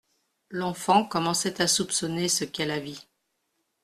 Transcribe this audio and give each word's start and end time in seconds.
L'enfant 0.49 1.05
commençait 1.05 1.61
à 1.61 1.67
soupçonner 1.67 2.27
ce 2.27 2.43
qu'est 2.43 2.65
la 2.65 2.79
vie. 2.79 3.07